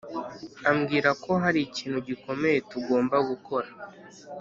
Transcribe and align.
ambwira 0.69 1.09
ko 1.23 1.31
hari 1.43 1.59
ikintu 1.67 1.97
gikomeye 2.07 2.57
tugomba 2.69 3.15
gukora. 3.29 3.69